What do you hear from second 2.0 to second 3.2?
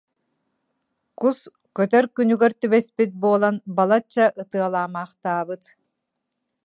күнүгэр түбэспит